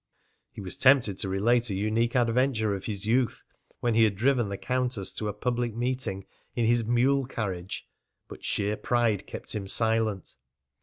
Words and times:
He 0.51 0.61
was 0.61 0.77
tempted 0.77 1.19
to 1.19 1.29
relate 1.29 1.69
a 1.69 1.75
unique 1.75 2.15
adventure 2.15 2.73
of 2.73 2.85
his 2.85 3.05
youth, 3.05 3.43
when 3.81 3.93
he 3.93 4.03
had 4.03 4.15
driven 4.15 4.49
the 4.49 4.57
countess 4.57 5.11
to 5.11 5.27
a 5.27 5.31
public 5.33 5.75
meeting 5.75 6.25
in 6.55 6.65
his 6.65 6.83
mule 6.83 7.27
carriage; 7.27 7.85
but 8.27 8.43
sheer 8.43 8.75
pride 8.77 9.27
kept 9.27 9.53
him 9.53 9.67
silent. 9.67 10.37